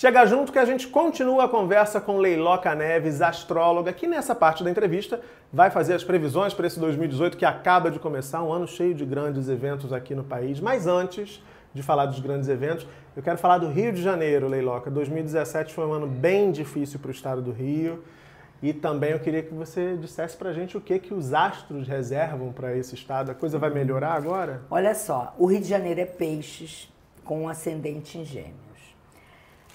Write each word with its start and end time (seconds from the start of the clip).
Chega 0.00 0.24
junto 0.24 0.50
que 0.50 0.58
a 0.58 0.64
gente 0.64 0.88
continua 0.88 1.44
a 1.44 1.48
conversa 1.48 2.00
com 2.00 2.16
Leiloca 2.16 2.74
Neves, 2.74 3.20
astróloga, 3.20 3.92
que 3.92 4.06
nessa 4.06 4.34
parte 4.34 4.64
da 4.64 4.70
entrevista 4.70 5.20
vai 5.52 5.70
fazer 5.70 5.92
as 5.92 6.02
previsões 6.02 6.54
para 6.54 6.66
esse 6.66 6.80
2018 6.80 7.36
que 7.36 7.44
acaba 7.44 7.90
de 7.90 7.98
começar, 7.98 8.42
um 8.42 8.50
ano 8.50 8.66
cheio 8.66 8.94
de 8.94 9.04
grandes 9.04 9.46
eventos 9.50 9.92
aqui 9.92 10.14
no 10.14 10.24
país. 10.24 10.58
Mas 10.58 10.86
antes 10.86 11.44
de 11.74 11.82
falar 11.82 12.06
dos 12.06 12.18
grandes 12.18 12.48
eventos, 12.48 12.86
eu 13.14 13.22
quero 13.22 13.36
falar 13.36 13.58
do 13.58 13.68
Rio 13.68 13.92
de 13.92 14.02
Janeiro, 14.02 14.48
Leiloca. 14.48 14.90
2017 14.90 15.74
foi 15.74 15.84
um 15.84 15.92
ano 15.92 16.06
bem 16.06 16.50
difícil 16.50 16.98
para 16.98 17.10
o 17.10 17.12
estado 17.12 17.42
do 17.42 17.52
Rio. 17.52 18.02
E 18.62 18.72
também 18.72 19.10
eu 19.10 19.20
queria 19.20 19.42
que 19.42 19.52
você 19.52 19.98
dissesse 19.98 20.34
para 20.34 20.48
a 20.48 20.52
gente 20.54 20.78
o 20.78 20.80
que, 20.80 20.98
que 20.98 21.12
os 21.12 21.34
astros 21.34 21.86
reservam 21.86 22.54
para 22.54 22.74
esse 22.74 22.94
estado. 22.94 23.32
A 23.32 23.34
coisa 23.34 23.58
vai 23.58 23.68
melhorar 23.68 24.14
agora? 24.14 24.62
Olha 24.70 24.94
só, 24.94 25.34
o 25.36 25.44
Rio 25.44 25.60
de 25.60 25.68
Janeiro 25.68 26.00
é 26.00 26.06
peixes 26.06 26.90
com 27.22 27.46
ascendente 27.50 28.16
em 28.16 28.24
gêmeos. 28.24 28.69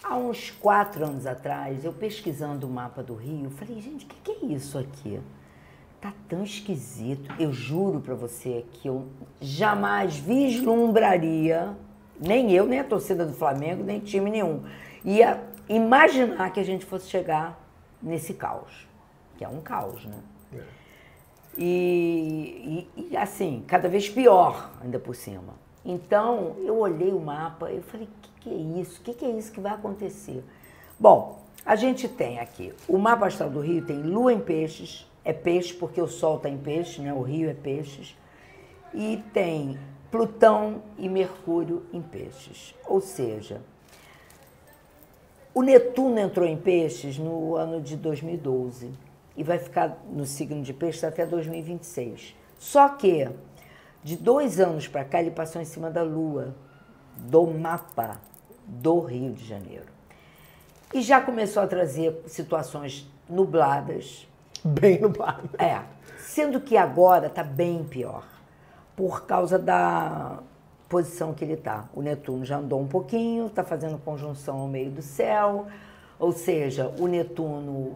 Há 0.08 0.18
uns 0.18 0.52
quatro 0.52 1.04
anos 1.04 1.26
atrás, 1.26 1.84
eu 1.84 1.92
pesquisando 1.92 2.68
o 2.68 2.70
mapa 2.70 3.02
do 3.02 3.16
Rio, 3.16 3.50
falei, 3.50 3.82
gente, 3.82 4.06
o 4.06 4.08
que, 4.08 4.36
que, 4.36 4.46
é 4.46 4.50
isso 4.50 4.78
aqui? 4.78 5.20
Tá 6.00 6.14
tão 6.30 6.44
esquisito. 6.44 7.34
Eu 7.40 7.52
juro 7.52 8.00
para 8.00 8.14
você 8.14 8.64
que 8.72 8.88
eu 8.88 9.08
jamais 9.42 10.16
vislumbraria, 10.16 11.76
nem 12.20 12.52
eu, 12.52 12.68
nem 12.68 12.82
a 12.82 12.84
torcida 12.84 13.26
do 13.26 13.34
Flamengo, 13.34 13.84
nem 13.84 14.00
time 14.00 14.30
nenhum, 14.30 14.64
ia 15.04 15.44
imaginar 15.68 16.54
que 16.54 16.60
a 16.60 16.64
gente 16.64 16.86
fosse 16.86 17.10
chegar 17.10 17.60
nesse 18.00 18.36
caos, 18.36 18.88
que 19.40 19.44
é 19.44 19.50
um 19.50 19.60
caos, 19.60 20.06
né? 20.06 20.20
É. 20.54 20.62
E, 21.58 22.88
e, 22.96 23.08
e 23.10 23.18
assim, 23.18 23.64
cada 23.66 23.90
vez 23.90 24.08
pior 24.08 24.70
ainda 24.84 25.00
por 25.00 25.16
cima. 25.16 25.56
Então, 25.84 26.58
eu 26.60 26.78
olhei 26.78 27.12
o 27.12 27.20
mapa 27.20 27.72
e 27.72 27.82
falei, 27.82 28.08
que, 28.46 28.50
é 28.50 28.82
isso? 28.82 29.02
O 29.02 29.04
que, 29.04 29.14
que 29.14 29.26
é 29.26 29.30
isso 29.32 29.52
que 29.52 29.60
vai 29.60 29.74
acontecer? 29.74 30.44
Bom, 31.00 31.40
a 31.66 31.76
gente 31.76 32.08
tem 32.08 32.40
aqui, 32.40 32.72
o 32.88 32.98
mapa 32.98 33.26
astral 33.26 33.50
do 33.50 33.60
Rio 33.60 33.84
tem 33.84 34.02
lua 34.04 34.32
em 34.32 34.40
peixes, 34.40 35.10
é 35.24 35.34
peixe 35.34 35.74
porque 35.74 36.00
o 36.00 36.08
sol 36.08 36.38
está 36.38 36.48
em 36.48 36.58
peixe, 36.58 37.02
né? 37.02 37.12
o 37.12 37.22
rio 37.22 37.50
é 37.50 37.54
peixes, 37.56 38.16
e 38.94 39.24
tem 39.34 39.80
Plutão 40.12 40.84
e 40.98 41.10
Mercúrio 41.10 41.84
em 41.92 42.02
peixes. 42.02 42.76
Ou 42.86 43.02
seja, 43.02 43.62
o 45.54 45.64
Netuno 45.64 46.20
entrou 46.20 46.48
em 46.48 46.56
peixes 46.56 47.18
no 47.18 47.56
ano 47.56 47.82
de 47.82 47.98
2012 47.98 48.92
e 49.36 49.44
vai 49.44 49.58
ficar 49.58 49.98
no 50.10 50.26
signo 50.26 50.62
de 50.62 50.72
peixes 50.72 51.04
até 51.04 51.26
2026. 51.26 52.36
Só 52.60 52.90
que 52.90 53.28
de 54.04 54.16
dois 54.16 54.60
anos 54.60 54.88
para 54.88 55.04
cá, 55.04 55.20
ele 55.20 55.32
passou 55.32 55.60
em 55.60 55.66
cima 55.66 55.90
da 55.90 56.04
Lua, 56.04 56.56
do 57.18 57.48
mapa 57.48 58.22
do 58.66 59.00
Rio 59.00 59.32
de 59.34 59.46
Janeiro. 59.46 59.86
E 60.94 61.02
já 61.02 61.20
começou 61.20 61.64
a 61.64 61.68
trazer 61.68 62.22
situações 62.28 63.10
nubladas. 63.30 64.28
Bem 64.64 65.00
nubladas. 65.00 65.50
É. 65.58 65.82
Sendo 66.18 66.60
que 66.60 66.78
agora 66.78 67.28
está 67.28 67.44
bem 67.44 67.84
pior, 67.84 68.24
por 68.96 69.26
causa 69.26 69.60
da 69.60 70.40
posição 70.88 71.34
que 71.34 71.44
ele 71.44 71.54
está. 71.54 71.86
O 71.94 72.02
Netuno 72.02 72.46
já 72.46 72.58
andou 72.58 72.80
um 72.80 72.88
pouquinho, 72.88 73.48
está 73.48 73.64
fazendo 73.64 73.98
conjunção 73.98 74.60
ao 74.60 74.68
meio 74.68 74.92
do 74.92 75.02
céu, 75.02 75.68
ou 76.18 76.32
seja, 76.32 76.94
o 77.00 77.08
Netuno 77.08 77.96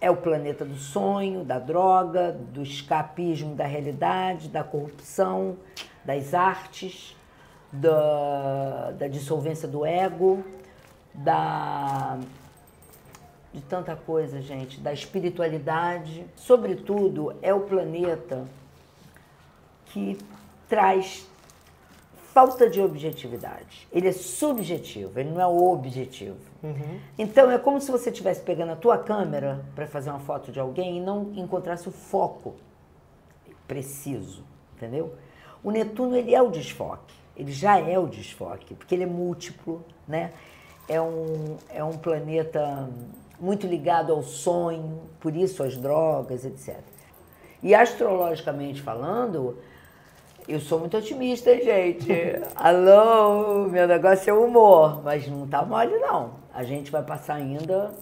é 0.00 0.10
o 0.10 0.16
planeta 0.16 0.64
do 0.64 0.76
sonho, 0.76 1.44
da 1.44 1.58
droga, 1.58 2.32
do 2.32 2.62
escapismo 2.62 3.54
da 3.54 3.64
realidade, 3.64 4.48
da 4.48 4.64
corrupção, 4.64 5.56
das 6.04 6.34
artes, 6.34 7.16
da, 7.74 8.92
da 8.92 9.08
dissolvência 9.08 9.68
do 9.68 9.84
ego, 9.84 10.44
da 11.12 12.18
de 13.52 13.60
tanta 13.60 13.94
coisa, 13.94 14.42
gente, 14.42 14.80
da 14.80 14.92
espiritualidade. 14.92 16.26
Sobretudo, 16.34 17.36
é 17.40 17.54
o 17.54 17.60
planeta 17.60 18.44
que 19.86 20.18
traz 20.68 21.24
falta 22.32 22.68
de 22.68 22.80
objetividade. 22.80 23.86
Ele 23.92 24.08
é 24.08 24.12
subjetivo, 24.12 25.20
ele 25.20 25.30
não 25.30 25.40
é 25.40 25.46
objetivo. 25.46 26.36
Uhum. 26.64 26.98
Então 27.16 27.48
é 27.48 27.58
como 27.58 27.80
se 27.80 27.92
você 27.92 28.10
estivesse 28.10 28.40
pegando 28.40 28.72
a 28.72 28.76
tua 28.76 28.98
câmera 28.98 29.64
para 29.72 29.86
fazer 29.86 30.10
uma 30.10 30.18
foto 30.18 30.50
de 30.50 30.58
alguém 30.58 30.98
e 30.98 31.00
não 31.00 31.32
encontrasse 31.36 31.88
o 31.88 31.92
foco 31.92 32.56
preciso, 33.68 34.42
entendeu? 34.74 35.14
O 35.62 35.70
Netuno 35.70 36.16
ele 36.16 36.34
é 36.34 36.42
o 36.42 36.50
desfoque, 36.50 37.14
ele 37.36 37.52
já 37.52 37.78
é 37.78 37.98
o 37.98 38.06
desfoque, 38.06 38.74
porque 38.74 38.94
ele 38.94 39.04
é 39.04 39.06
múltiplo, 39.06 39.84
né? 40.06 40.32
É 40.88 41.00
um, 41.00 41.56
é 41.70 41.82
um 41.82 41.92
planeta 41.92 42.88
muito 43.40 43.66
ligado 43.66 44.12
ao 44.12 44.22
sonho, 44.22 45.02
por 45.18 45.34
isso 45.34 45.62
as 45.62 45.76
drogas, 45.76 46.44
etc. 46.44 46.78
E 47.62 47.74
astrologicamente 47.74 48.82
falando, 48.82 49.58
eu 50.46 50.60
sou 50.60 50.78
muito 50.78 50.96
otimista, 50.96 51.50
hein, 51.50 51.62
gente? 51.64 52.12
Alô, 52.54 53.66
meu 53.68 53.88
negócio 53.88 54.30
é 54.30 54.32
humor, 54.32 55.02
mas 55.02 55.26
não 55.26 55.46
tá 55.46 55.64
mole, 55.64 55.96
não. 55.98 56.34
A 56.52 56.62
gente 56.62 56.90
vai 56.90 57.02
passar 57.02 57.34
ainda 57.34 57.92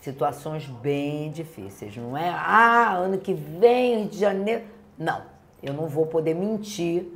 situações 0.00 0.66
bem 0.66 1.30
difíceis, 1.30 1.96
não 1.96 2.16
é? 2.16 2.28
Ah, 2.28 2.94
ano 2.94 3.18
que 3.18 3.32
vem, 3.32 4.00
Rio 4.00 4.08
de 4.08 4.18
Janeiro. 4.18 4.64
Não, 4.98 5.22
eu 5.62 5.72
não 5.72 5.86
vou 5.86 6.06
poder 6.06 6.34
mentir, 6.34 7.06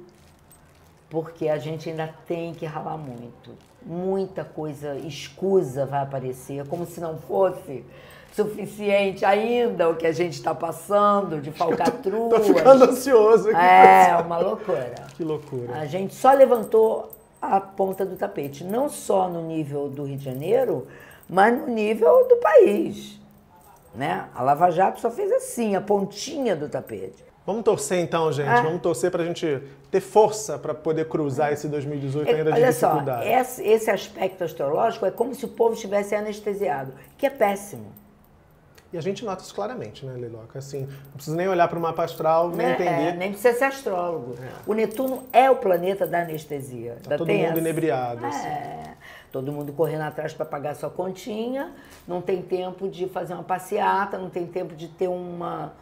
porque 1.12 1.50
a 1.50 1.58
gente 1.58 1.90
ainda 1.90 2.08
tem 2.26 2.54
que 2.54 2.64
ralar 2.64 2.96
muito. 2.96 3.50
Muita 3.84 4.44
coisa 4.44 4.96
escusa 4.96 5.84
vai 5.84 6.00
aparecer, 6.00 6.66
como 6.66 6.86
se 6.86 7.00
não 7.00 7.18
fosse 7.18 7.84
suficiente 8.32 9.22
ainda 9.22 9.90
o 9.90 9.96
que 9.96 10.06
a 10.06 10.12
gente 10.12 10.32
está 10.32 10.54
passando 10.54 11.38
de 11.38 11.52
falcatrua. 11.52 12.30
Tô, 12.30 12.36
tô 12.36 12.42
ficando 12.42 12.84
ansioso 12.84 13.50
aqui. 13.50 13.58
É, 13.58 14.16
uma 14.24 14.38
loucura. 14.38 14.94
Que 15.14 15.22
loucura. 15.22 15.74
A 15.74 15.84
gente 15.84 16.14
só 16.14 16.32
levantou 16.32 17.10
a 17.42 17.60
ponta 17.60 18.06
do 18.06 18.16
tapete, 18.16 18.64
não 18.64 18.88
só 18.88 19.28
no 19.28 19.42
nível 19.42 19.90
do 19.90 20.04
Rio 20.04 20.16
de 20.16 20.24
Janeiro, 20.24 20.86
mas 21.28 21.54
no 21.60 21.66
nível 21.66 22.26
do 22.26 22.36
país. 22.36 23.20
Né? 23.94 24.24
A 24.34 24.42
Lava 24.42 24.70
Jato 24.70 24.98
só 24.98 25.10
fez 25.10 25.30
assim, 25.30 25.76
a 25.76 25.80
pontinha 25.82 26.56
do 26.56 26.70
tapete. 26.70 27.22
Vamos 27.44 27.64
torcer 27.64 27.98
então, 27.98 28.30
gente. 28.30 28.48
É. 28.48 28.62
Vamos 28.62 28.80
torcer 28.80 29.10
para 29.10 29.22
a 29.22 29.26
gente 29.26 29.60
ter 29.90 30.00
força 30.00 30.58
para 30.58 30.74
poder 30.74 31.08
cruzar 31.08 31.52
esse 31.52 31.68
2018 31.68 32.30
ainda 32.30 32.40
é, 32.40 32.44
de 32.44 32.60
olha 32.60 32.72
dificuldade. 32.72 33.28
Olha 33.28 33.44
só, 33.44 33.62
esse 33.62 33.90
aspecto 33.90 34.44
astrológico 34.44 35.04
é 35.06 35.10
como 35.10 35.34
se 35.34 35.44
o 35.44 35.48
povo 35.48 35.74
estivesse 35.74 36.14
anestesiado, 36.14 36.92
que 37.18 37.26
é 37.26 37.30
péssimo. 37.30 37.92
E 38.92 38.98
a 38.98 39.00
gente 39.00 39.24
nota 39.24 39.42
isso 39.42 39.54
claramente, 39.54 40.04
né, 40.04 40.12
Leiloca? 40.12 40.58
Assim, 40.58 40.82
não 40.82 41.12
precisa 41.14 41.34
nem 41.34 41.48
olhar 41.48 41.66
para 41.66 41.78
o 41.78 41.80
mapa 41.80 42.04
astral, 42.04 42.50
nem 42.50 42.66
é, 42.66 42.72
entender. 42.72 43.08
É, 43.08 43.12
nem 43.12 43.32
precisa 43.32 43.56
ser 43.58 43.64
astrólogo. 43.64 44.34
É. 44.38 44.70
O 44.70 44.74
Netuno 44.74 45.22
é 45.32 45.50
o 45.50 45.56
planeta 45.56 46.06
da 46.06 46.20
anestesia. 46.20 46.98
Tá 47.02 47.16
todo 47.16 47.32
mundo 47.32 47.42
essa. 47.42 47.58
inebriado. 47.58 48.26
Assim. 48.26 48.46
É. 48.46 48.94
Todo 49.32 49.50
mundo 49.50 49.72
correndo 49.72 50.02
atrás 50.02 50.34
para 50.34 50.44
pagar 50.44 50.76
sua 50.76 50.90
continha, 50.90 51.72
não 52.06 52.20
tem 52.20 52.42
tempo 52.42 52.86
de 52.86 53.08
fazer 53.08 53.32
uma 53.32 53.42
passeata, 53.42 54.18
não 54.18 54.28
tem 54.28 54.46
tempo 54.46 54.76
de 54.76 54.88
ter 54.88 55.08
uma, 55.08 55.72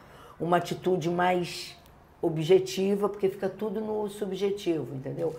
uma 0.41 0.57
atitude 0.57 1.09
mais 1.11 1.77
objetiva, 2.23 3.09
porque 3.09 3.29
fica 3.29 3.49
tudo 3.49 3.81
no 3.81 4.09
subjetivo, 4.09 4.95
entendeu? 4.95 5.35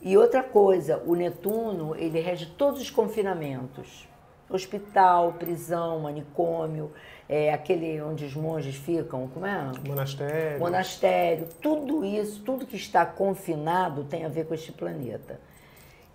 E 0.00 0.16
outra 0.16 0.42
coisa, 0.42 1.02
o 1.06 1.14
Netuno, 1.14 1.94
ele 1.96 2.20
rege 2.20 2.46
todos 2.46 2.80
os 2.80 2.90
confinamentos. 2.90 4.08
Hospital, 4.50 5.34
prisão, 5.34 6.00
manicômio, 6.00 6.90
é, 7.28 7.52
aquele 7.52 8.00
onde 8.02 8.24
os 8.24 8.34
monges 8.34 8.74
ficam, 8.74 9.28
como 9.28 9.46
é? 9.46 9.70
Monastério. 9.86 10.58
Monastério. 10.58 11.48
Tudo 11.60 12.04
isso, 12.04 12.42
tudo 12.42 12.66
que 12.66 12.76
está 12.76 13.06
confinado 13.06 14.04
tem 14.04 14.24
a 14.24 14.28
ver 14.28 14.46
com 14.46 14.54
este 14.54 14.72
planeta. 14.72 15.40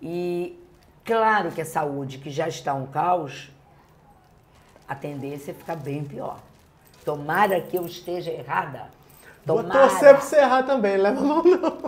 E 0.00 0.62
claro 1.04 1.50
que 1.50 1.60
a 1.60 1.64
saúde, 1.64 2.18
que 2.18 2.30
já 2.30 2.46
está 2.46 2.74
um 2.74 2.86
caos, 2.86 3.50
a 4.86 4.94
tendência 4.94 5.50
é 5.50 5.54
ficar 5.54 5.76
bem 5.76 6.04
pior. 6.04 6.40
Tomara 7.04 7.60
que 7.60 7.76
eu 7.76 7.86
esteja 7.86 8.30
errada. 8.30 8.86
Tomara. 9.46 9.68
Vou 9.68 9.88
torcer 9.88 10.14
para 10.14 10.20
você 10.20 10.36
errar 10.36 10.62
também, 10.64 10.96
leva 10.96 11.20
a 11.20 11.24
mão 11.24 11.42
não. 11.42 11.78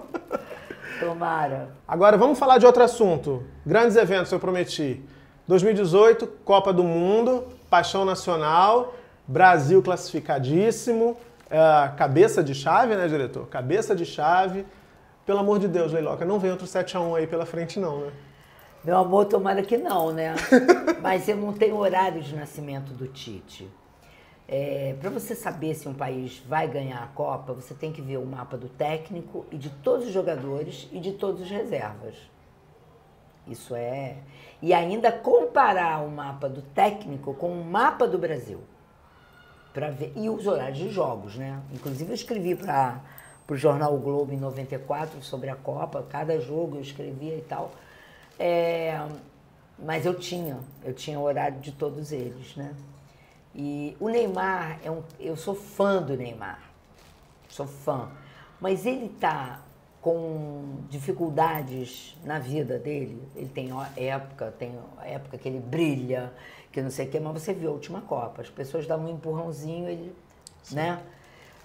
Tomara. 0.98 1.70
Agora 1.86 2.16
vamos 2.16 2.38
falar 2.38 2.58
de 2.58 2.66
outro 2.66 2.82
assunto. 2.82 3.44
Grandes 3.64 3.96
eventos, 3.96 4.30
eu 4.32 4.40
prometi. 4.40 5.02
2018, 5.46 6.26
Copa 6.44 6.72
do 6.72 6.84
Mundo, 6.84 7.48
Paixão 7.68 8.04
Nacional 8.04 8.94
Brasil 9.30 9.80
classificadíssimo. 9.80 11.16
É, 11.48 11.88
cabeça 11.96 12.42
de 12.42 12.52
chave, 12.52 12.96
né, 12.96 13.06
diretor? 13.06 13.46
Cabeça 13.46 13.94
de 13.94 14.04
chave. 14.04 14.66
Pelo 15.24 15.38
amor 15.38 15.60
de 15.60 15.68
Deus, 15.68 15.92
Leiloca, 15.92 16.24
não 16.24 16.40
vem 16.40 16.50
outro 16.50 16.66
7x1 16.66 17.16
aí 17.16 17.26
pela 17.28 17.46
frente, 17.46 17.78
não, 17.78 17.98
né? 18.00 18.10
Meu 18.82 18.96
amor, 18.96 19.26
tomara 19.26 19.62
que 19.62 19.76
não, 19.76 20.10
né? 20.10 20.34
Mas 21.00 21.28
eu 21.28 21.36
não 21.36 21.52
tenho 21.52 21.76
horário 21.76 22.20
de 22.20 22.34
nascimento 22.34 22.92
do 22.92 23.06
Tite. 23.06 23.70
É, 24.52 24.96
Para 25.00 25.10
você 25.10 25.32
saber 25.36 25.76
se 25.76 25.88
um 25.88 25.94
país 25.94 26.42
vai 26.48 26.66
ganhar 26.66 27.04
a 27.04 27.06
Copa, 27.06 27.52
você 27.52 27.72
tem 27.72 27.92
que 27.92 28.02
ver 28.02 28.16
o 28.16 28.26
mapa 28.26 28.56
do 28.56 28.68
técnico 28.68 29.46
e 29.48 29.56
de 29.56 29.70
todos 29.70 30.08
os 30.08 30.12
jogadores 30.12 30.88
e 30.90 30.98
de 30.98 31.12
todos 31.12 31.42
os 31.42 31.48
reservas. 31.48 32.16
Isso 33.46 33.76
é. 33.76 34.16
E 34.60 34.74
ainda 34.74 35.12
comparar 35.12 36.04
o 36.04 36.10
mapa 36.10 36.48
do 36.48 36.62
técnico 36.62 37.32
com 37.34 37.52
o 37.52 37.64
mapa 37.64 38.08
do 38.08 38.18
Brasil. 38.18 38.60
para 39.72 39.88
ver 39.90 40.12
E 40.16 40.28
os 40.28 40.44
horários 40.48 40.78
de 40.78 40.90
jogos, 40.90 41.36
né? 41.36 41.62
Inclusive 41.72 42.10
eu 42.10 42.14
escrevi 42.14 42.56
para 42.56 43.00
o 43.48 43.56
jornal 43.56 43.94
o 43.94 43.98
Globo 44.00 44.32
em 44.32 44.36
94 44.36 45.22
sobre 45.22 45.48
a 45.48 45.54
Copa, 45.54 46.04
cada 46.08 46.40
jogo 46.40 46.76
eu 46.76 46.80
escrevia 46.80 47.36
e 47.36 47.42
tal. 47.42 47.70
É, 48.36 49.00
mas 49.78 50.04
eu 50.04 50.14
tinha, 50.18 50.58
eu 50.84 50.92
tinha 50.92 51.18
o 51.20 51.22
horário 51.22 51.60
de 51.60 51.70
todos 51.70 52.10
eles, 52.10 52.56
né? 52.56 52.74
E 53.54 53.96
o 53.98 54.08
Neymar 54.08 54.78
é 54.84 54.90
um, 54.90 55.02
eu 55.18 55.36
sou 55.36 55.54
fã 55.54 56.00
do 56.00 56.16
Neymar, 56.16 56.60
sou 57.48 57.66
fã, 57.66 58.08
mas 58.60 58.86
ele 58.86 59.08
tá 59.08 59.60
com 60.00 60.76
dificuldades 60.88 62.16
na 62.24 62.38
vida 62.38 62.78
dele. 62.78 63.22
Ele 63.34 63.48
tem 63.48 63.70
época, 63.96 64.54
tem 64.58 64.74
época 65.04 65.36
que 65.36 65.48
ele 65.48 65.60
brilha, 65.60 66.32
que 66.72 66.80
não 66.80 66.90
sei 66.90 67.06
o 67.06 67.10
quê, 67.10 67.20
mas 67.20 67.42
você 67.42 67.52
viu 67.52 67.70
a 67.70 67.72
última 67.72 68.00
Copa, 68.00 68.40
as 68.42 68.48
pessoas 68.48 68.86
dão 68.86 69.04
um 69.04 69.08
empurrãozinho, 69.08 69.88
ele, 69.88 70.14
Sim. 70.62 70.76
né? 70.76 71.02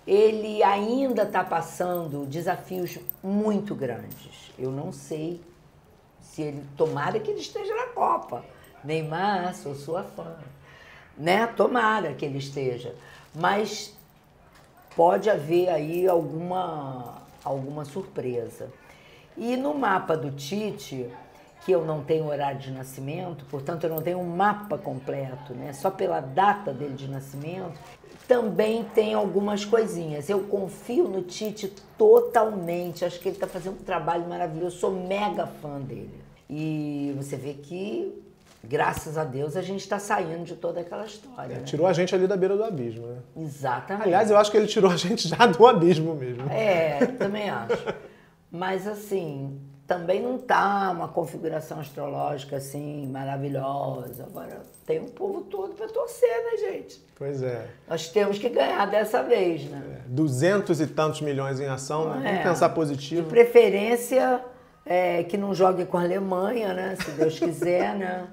Ele 0.05 0.61
ainda 0.61 1.23
está 1.23 1.43
passando 1.43 2.25
desafios 2.27 2.99
muito 3.23 3.73
grandes. 3.73 4.51
Eu 4.57 4.71
não 4.71 4.91
sei 4.91 5.41
se 6.21 6.43
ele 6.43 6.63
tomara 6.77 7.19
que 7.19 7.31
ele 7.31 7.39
esteja 7.39 7.73
na 7.73 7.87
Copa. 7.87 8.45
Neymar, 8.83 9.55
sou 9.55 9.73
sua 9.73 10.03
fã. 10.03 10.35
Né? 11.17 11.47
Tomara 11.47 12.13
que 12.13 12.25
ele 12.25 12.37
esteja. 12.37 12.93
Mas 13.33 13.93
pode 14.95 15.29
haver 15.29 15.69
aí 15.69 16.07
alguma, 16.07 17.21
alguma 17.43 17.85
surpresa. 17.85 18.69
E 19.37 19.57
no 19.57 19.73
mapa 19.73 20.15
do 20.15 20.31
Tite, 20.31 21.09
que 21.65 21.71
eu 21.71 21.83
não 21.83 22.03
tenho 22.03 22.27
horário 22.27 22.59
de 22.59 22.71
nascimento, 22.71 23.43
portanto 23.45 23.83
eu 23.83 23.89
não 23.89 24.01
tenho 24.01 24.19
um 24.19 24.35
mapa 24.35 24.77
completo, 24.77 25.53
né? 25.53 25.73
Só 25.73 25.89
pela 25.89 26.21
data 26.21 26.71
dele 26.71 26.93
de 26.93 27.07
nascimento, 27.09 27.77
também 28.27 28.83
tem 28.83 29.13
algumas 29.13 29.65
coisinhas. 29.65 30.29
Eu 30.29 30.41
confio 30.41 31.07
no 31.07 31.21
Tite 31.21 31.71
totalmente. 31.97 33.05
Acho 33.05 33.19
que 33.19 33.29
ele 33.29 33.35
está 33.35 33.47
fazendo 33.47 33.79
um 33.79 33.83
trabalho 33.83 34.27
maravilhoso. 34.27 34.77
Sou 34.77 34.91
mega 34.91 35.45
fã 35.45 35.79
dele. 35.79 36.23
E 36.49 37.13
você 37.17 37.35
vê 37.35 37.53
que, 37.53 38.13
graças 38.67 39.17
a 39.17 39.23
Deus, 39.23 39.55
a 39.55 39.61
gente 39.61 39.81
está 39.81 39.99
saindo 39.99 40.43
de 40.43 40.55
toda 40.55 40.79
aquela 40.79 41.05
história. 41.05 41.53
É, 41.53 41.57
né? 41.57 41.63
Tirou 41.63 41.87
a 41.87 41.93
gente 41.93 42.13
ali 42.13 42.27
da 42.27 42.35
beira 42.35 42.57
do 42.57 42.63
abismo, 42.63 43.07
né? 43.07 43.17
Exatamente. 43.37 44.07
Aliás, 44.07 44.29
eu 44.29 44.37
acho 44.37 44.51
que 44.51 44.57
ele 44.57 44.67
tirou 44.67 44.91
a 44.91 44.97
gente 44.97 45.27
já 45.27 45.45
do 45.45 45.65
abismo 45.65 46.15
mesmo. 46.15 46.49
É, 46.49 47.05
também 47.17 47.49
acho. 47.49 47.93
Mas 48.51 48.87
assim, 48.87 49.59
também 49.87 50.21
não 50.21 50.37
tá 50.37 50.91
uma 50.91 51.07
configuração 51.07 51.79
astrológica 51.79 52.57
assim 52.57 53.07
maravilhosa. 53.07 54.23
Agora 54.23 54.61
tem 54.85 54.99
um 54.99 55.07
povo 55.07 55.41
todo 55.41 55.75
para 55.75 55.87
torcer, 55.87 56.27
né, 56.27 56.57
gente? 56.57 57.01
Pois 57.15 57.41
é. 57.43 57.67
Nós 57.87 58.09
temos 58.09 58.37
que 58.37 58.49
ganhar 58.49 58.85
dessa 58.87 59.21
vez, 59.21 59.63
né? 59.65 59.81
É, 59.93 60.01
duzentos 60.07 60.81
e 60.81 60.87
tantos 60.87 61.21
milhões 61.21 61.59
em 61.59 61.67
ação, 61.67 62.05
né? 62.09 62.13
Vamos 62.13 62.39
é. 62.39 62.43
pensar 62.43 62.69
positivo. 62.69 63.23
De 63.23 63.29
preferência 63.29 64.41
é, 64.85 65.23
que 65.23 65.37
não 65.37 65.53
jogue 65.53 65.85
com 65.85 65.97
a 65.97 66.01
Alemanha, 66.01 66.73
né? 66.73 66.95
Se 66.95 67.11
Deus 67.11 67.37
quiser, 67.39 67.95
né? 67.95 68.27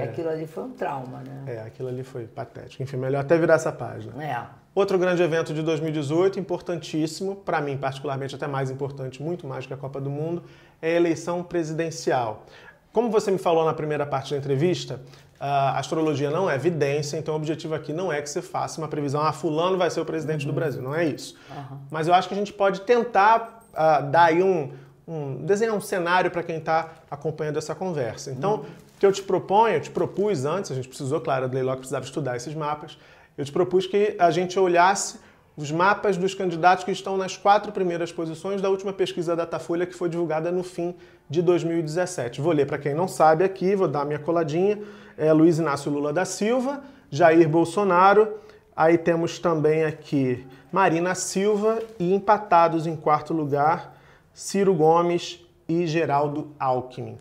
É. 0.00 0.04
Aquilo 0.04 0.28
ali 0.28 0.46
foi 0.46 0.64
um 0.64 0.70
trauma, 0.70 1.18
né? 1.18 1.44
É, 1.46 1.60
aquilo 1.60 1.88
ali 1.88 2.02
foi 2.02 2.26
patético. 2.26 2.82
Enfim, 2.82 2.96
melhor 2.96 3.20
até 3.20 3.36
virar 3.38 3.54
essa 3.54 3.72
página. 3.72 4.22
É. 4.22 4.46
Outro 4.74 4.98
grande 4.98 5.22
evento 5.22 5.54
de 5.54 5.62
2018, 5.62 6.38
importantíssimo, 6.38 7.36
para 7.36 7.60
mim 7.60 7.76
particularmente 7.76 8.34
até 8.34 8.46
mais 8.46 8.70
importante, 8.70 9.22
muito 9.22 9.46
mais 9.46 9.66
que 9.66 9.72
a 9.72 9.76
Copa 9.76 10.00
do 10.00 10.10
Mundo, 10.10 10.44
é 10.82 10.88
a 10.88 10.96
eleição 10.96 11.42
presidencial. 11.42 12.44
Como 12.92 13.10
você 13.10 13.30
me 13.30 13.38
falou 13.38 13.64
na 13.64 13.74
primeira 13.74 14.04
parte 14.06 14.32
da 14.32 14.38
entrevista, 14.38 15.00
a 15.38 15.78
astrologia 15.78 16.30
não 16.30 16.50
é 16.50 16.54
evidência, 16.54 17.16
então 17.18 17.34
o 17.34 17.36
objetivo 17.36 17.74
aqui 17.74 17.92
não 17.92 18.12
é 18.12 18.20
que 18.22 18.28
você 18.28 18.40
faça 18.40 18.80
uma 18.80 18.88
previsão, 18.88 19.20
ah, 19.20 19.32
fulano 19.32 19.76
vai 19.76 19.90
ser 19.90 20.00
o 20.00 20.04
presidente 20.04 20.46
uhum. 20.46 20.52
do 20.52 20.54
Brasil, 20.54 20.82
não 20.82 20.94
é 20.94 21.04
isso. 21.04 21.36
Uhum. 21.50 21.78
Mas 21.90 22.08
eu 22.08 22.14
acho 22.14 22.28
que 22.28 22.34
a 22.34 22.36
gente 22.36 22.52
pode 22.52 22.80
tentar 22.82 23.62
uh, 23.72 24.10
dar 24.10 24.24
aí 24.24 24.42
um, 24.42 24.72
um, 25.06 25.44
desenhar 25.44 25.74
um 25.74 25.80
cenário 25.80 26.30
para 26.30 26.42
quem 26.42 26.56
está 26.56 26.92
acompanhando 27.10 27.58
essa 27.58 27.74
conversa. 27.74 28.30
Então, 28.30 28.56
uhum. 28.56 28.64
Que 28.98 29.06
eu 29.06 29.12
te 29.12 29.22
proponho, 29.22 29.76
eu 29.76 29.80
te 29.80 29.90
propus 29.90 30.44
antes, 30.44 30.70
a 30.70 30.74
gente 30.74 30.88
precisou, 30.88 31.20
claro, 31.20 31.44
a 31.44 31.48
Leiloc 31.48 31.78
precisava 31.78 32.04
estudar 32.04 32.36
esses 32.36 32.54
mapas, 32.54 32.98
eu 33.36 33.44
te 33.44 33.52
propus 33.52 33.86
que 33.86 34.16
a 34.18 34.30
gente 34.30 34.58
olhasse 34.58 35.18
os 35.56 35.70
mapas 35.70 36.16
dos 36.16 36.34
candidatos 36.34 36.84
que 36.84 36.90
estão 36.90 37.16
nas 37.16 37.36
quatro 37.36 37.72
primeiras 37.72 38.12
posições 38.12 38.60
da 38.60 38.68
última 38.68 38.92
pesquisa 38.92 39.34
Datafolha 39.34 39.86
que 39.86 39.94
foi 39.94 40.08
divulgada 40.08 40.52
no 40.52 40.62
fim 40.62 40.94
de 41.30 41.40
2017. 41.40 42.40
Vou 42.40 42.52
ler 42.52 42.66
para 42.66 42.78
quem 42.78 42.94
não 42.94 43.08
sabe 43.08 43.42
aqui, 43.42 43.74
vou 43.74 43.88
dar 43.88 44.04
minha 44.04 44.18
coladinha. 44.18 44.78
É 45.16 45.32
Luiz 45.32 45.58
Inácio 45.58 45.90
Lula 45.90 46.12
da 46.12 46.26
Silva, 46.26 46.82
Jair 47.10 47.48
Bolsonaro, 47.48 48.34
aí 48.76 48.98
temos 48.98 49.38
também 49.38 49.84
aqui 49.84 50.46
Marina 50.70 51.14
Silva 51.14 51.78
e 51.98 52.12
empatados 52.12 52.86
em 52.86 52.94
quarto 52.94 53.32
lugar 53.32 53.96
Ciro 54.34 54.74
Gomes 54.74 55.40
e 55.66 55.86
Geraldo 55.86 56.52
Alckmin. 56.58 57.18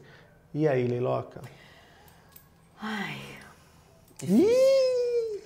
E 0.53 0.67
aí, 0.67 0.85
Leiloca? 0.85 1.41
Ai. 2.85 3.17
Difícil. 4.19 5.41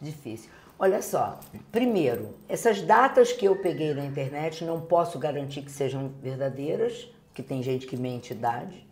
difícil. 0.00 0.50
Olha 0.78 1.00
só, 1.00 1.40
primeiro, 1.70 2.34
essas 2.48 2.82
datas 2.82 3.32
que 3.32 3.46
eu 3.46 3.56
peguei 3.56 3.94
na 3.94 4.04
internet 4.04 4.64
não 4.64 4.80
posso 4.80 5.18
garantir 5.18 5.62
que 5.62 5.70
sejam 5.70 6.12
verdadeiras, 6.22 7.08
que 7.32 7.42
tem 7.42 7.62
gente 7.62 7.86
que 7.86 7.96
mente 7.96 8.32
idade. 8.32 8.86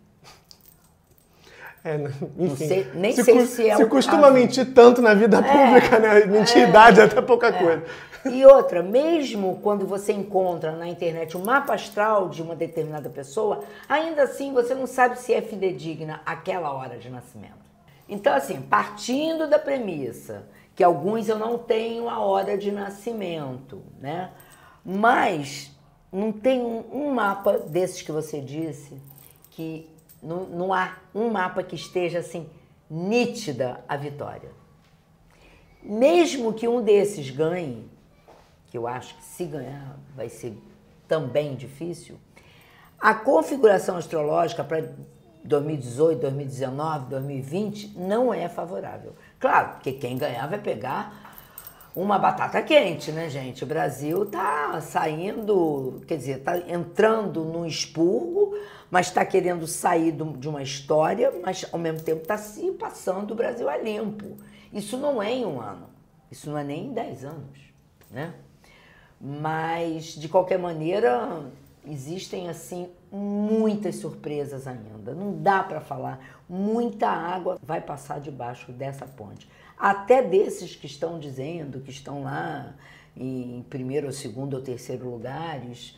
É, 1.83 1.95
enfim, 2.37 2.67
sei, 2.67 2.91
nem 2.93 3.11
se 3.11 3.23
sei 3.23 3.45
se 3.45 3.69
é 3.69 3.75
Se 3.75 3.85
costuma 3.85 4.23
caso. 4.23 4.33
mentir 4.33 4.73
tanto 4.73 5.01
na 5.01 5.13
vida 5.13 5.39
é, 5.39 5.41
pública, 5.41 5.99
né? 5.99 6.25
Mentir 6.25 6.57
é, 6.57 6.69
idade 6.69 6.99
é 6.99 7.03
até 7.03 7.21
pouca 7.21 7.47
é. 7.47 7.51
coisa. 7.51 7.83
E 8.25 8.45
outra, 8.45 8.83
mesmo 8.83 9.59
quando 9.63 9.85
você 9.85 10.13
encontra 10.13 10.71
na 10.73 10.87
internet 10.87 11.35
um 11.35 11.43
mapa 11.43 11.73
astral 11.73 12.29
de 12.29 12.41
uma 12.41 12.55
determinada 12.55 13.09
pessoa, 13.09 13.63
ainda 13.89 14.23
assim 14.23 14.53
você 14.53 14.75
não 14.75 14.85
sabe 14.85 15.19
se 15.19 15.33
é 15.33 15.41
fidedigna 15.41 16.21
aquela 16.25 16.71
hora 16.71 16.97
de 16.97 17.09
nascimento. 17.09 17.60
Então, 18.11 18.35
assim, 18.35 18.61
partindo 18.61 19.47
da 19.47 19.57
premissa 19.57 20.45
que 20.75 20.83
alguns 20.83 21.29
eu 21.29 21.39
não 21.39 21.57
tenho 21.57 22.09
a 22.09 22.19
hora 22.19 22.57
de 22.57 22.69
nascimento, 22.69 23.81
né? 24.01 24.31
Mas 24.83 25.71
não 26.11 26.29
tem 26.29 26.59
um, 26.61 27.13
mapa 27.13 27.57
desses 27.57 28.01
que 28.01 28.11
você 28.11 28.41
disse 28.41 29.01
que 29.49 29.89
não, 30.21 30.43
não 30.43 30.73
há 30.73 30.97
um 31.15 31.29
mapa 31.29 31.63
que 31.63 31.73
esteja 31.73 32.19
assim 32.19 32.49
nítida 32.89 33.81
a 33.87 33.95
vitória. 33.95 34.51
Mesmo 35.81 36.53
que 36.53 36.67
um 36.67 36.81
desses 36.83 37.29
ganhe, 37.29 37.89
que 38.67 38.77
eu 38.77 38.87
acho 38.87 39.15
que 39.15 39.23
se 39.23 39.45
ganhar 39.45 39.97
vai 40.17 40.27
ser 40.27 40.57
também 41.07 41.55
difícil, 41.55 42.19
a 42.99 43.13
configuração 43.13 43.95
astrológica 43.95 44.65
para 44.65 44.93
2018, 45.43 46.19
2019, 46.21 47.05
2020 47.09 47.97
não 47.97 48.33
é 48.33 48.47
favorável. 48.47 49.15
Claro, 49.39 49.73
porque 49.75 49.93
quem 49.93 50.17
ganhar 50.17 50.47
vai 50.47 50.59
pegar 50.59 51.31
uma 51.95 52.17
batata 52.17 52.61
quente, 52.61 53.11
né, 53.11 53.29
gente? 53.29 53.63
O 53.63 53.67
Brasil 53.67 54.25
tá 54.25 54.79
saindo, 54.81 56.01
quer 56.07 56.17
dizer, 56.17 56.39
tá 56.39 56.57
entrando 56.57 57.43
num 57.43 57.65
expurgo, 57.65 58.57
mas 58.89 59.07
está 59.07 59.25
querendo 59.25 59.67
sair 59.67 60.11
de 60.11 60.47
uma 60.47 60.63
história, 60.63 61.33
mas 61.43 61.65
ao 61.71 61.79
mesmo 61.79 62.01
tempo 62.01 62.21
está 62.21 62.37
se 62.37 62.71
passando 62.71 63.31
o 63.31 63.35
Brasil 63.35 63.69
a 63.69 63.77
limpo. 63.77 64.37
Isso 64.71 64.97
não 64.97 65.21
é 65.21 65.31
em 65.33 65.45
um 65.45 65.59
ano, 65.59 65.87
isso 66.31 66.49
não 66.49 66.57
é 66.57 66.63
nem 66.63 66.85
em 66.85 66.93
dez 66.93 67.25
anos, 67.25 67.59
né? 68.09 68.33
Mas, 69.19 70.15
de 70.15 70.27
qualquer 70.27 70.57
maneira, 70.57 71.43
existem 71.85 72.49
assim 72.49 72.89
muitas 73.11 73.95
surpresas 73.95 74.67
ainda. 74.67 75.13
Não 75.13 75.41
dá 75.41 75.63
para 75.63 75.81
falar. 75.81 76.19
Muita 76.47 77.07
água 77.07 77.59
vai 77.61 77.81
passar 77.81 78.19
debaixo 78.19 78.71
dessa 78.71 79.05
ponte. 79.05 79.49
Até 79.77 80.21
desses 80.21 80.75
que 80.75 80.85
estão 80.85 81.19
dizendo 81.19 81.81
que 81.81 81.89
estão 81.89 82.23
lá 82.23 82.75
em 83.15 83.65
primeiro, 83.69 84.07
ou 84.07 84.13
segundo 84.13 84.53
ou 84.53 84.61
terceiro 84.61 85.09
lugares, 85.09 85.97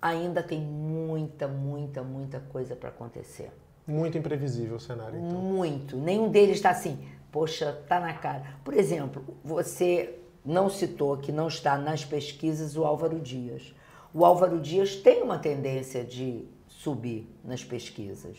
ainda 0.00 0.42
tem 0.42 0.60
muita, 0.60 1.48
muita, 1.48 2.02
muita 2.02 2.40
coisa 2.40 2.76
para 2.76 2.88
acontecer. 2.88 3.50
Muito 3.86 4.16
imprevisível 4.16 4.76
o 4.76 4.80
cenário, 4.80 5.18
então. 5.18 5.40
Muito. 5.40 5.96
Nenhum 5.96 6.28
deles 6.28 6.56
está 6.56 6.70
assim, 6.70 7.04
poxa, 7.32 7.72
tá 7.88 7.98
na 7.98 8.12
cara. 8.12 8.44
Por 8.64 8.74
exemplo, 8.74 9.24
você 9.42 10.20
não 10.44 10.68
citou 10.68 11.16
que 11.16 11.32
não 11.32 11.48
está 11.48 11.76
nas 11.76 12.04
pesquisas 12.04 12.76
o 12.76 12.84
Álvaro 12.84 13.18
Dias. 13.18 13.74
O 14.14 14.24
Álvaro 14.24 14.60
Dias 14.60 14.96
tem 14.96 15.22
uma 15.22 15.38
tendência 15.38 16.04
de 16.04 16.44
subir 16.68 17.26
nas 17.44 17.64
pesquisas, 17.64 18.36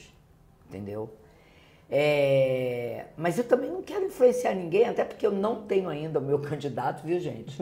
entendeu? 0.67 1.09
É, 1.89 3.05
mas 3.15 3.37
eu 3.37 3.43
também 3.43 3.69
não 3.69 3.81
quero 3.81 4.05
influenciar 4.05 4.53
ninguém, 4.53 4.85
até 4.85 5.03
porque 5.03 5.25
eu 5.25 5.31
não 5.31 5.63
tenho 5.63 5.89
ainda 5.89 6.19
o 6.19 6.21
meu 6.21 6.39
candidato, 6.41 7.03
viu, 7.03 7.19
gente? 7.19 7.57